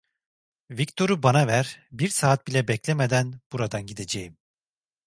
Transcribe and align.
Viktor'u 0.71 1.23
bana 1.23 1.47
ver, 1.47 1.79
bir 1.91 2.07
saat 2.09 2.47
bile 2.47 2.67
beklemeden 2.67 3.33
buradan 3.51 3.85
gideceğim. 3.85 4.37